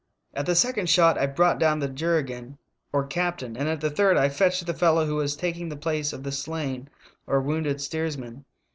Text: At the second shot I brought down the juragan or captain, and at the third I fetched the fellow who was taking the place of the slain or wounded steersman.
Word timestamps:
At 0.33 0.47
the 0.47 0.55
second 0.55 0.89
shot 0.89 1.19
I 1.19 1.27
brought 1.27 1.59
down 1.59 1.77
the 1.77 1.87
juragan 1.87 2.57
or 2.91 3.05
captain, 3.05 3.55
and 3.55 3.69
at 3.69 3.81
the 3.81 3.89
third 3.91 4.17
I 4.17 4.29
fetched 4.29 4.65
the 4.65 4.73
fellow 4.73 5.05
who 5.05 5.17
was 5.17 5.35
taking 5.35 5.69
the 5.69 5.75
place 5.77 6.11
of 6.11 6.23
the 6.23 6.31
slain 6.31 6.89
or 7.27 7.39
wounded 7.39 7.79
steersman. 7.79 8.45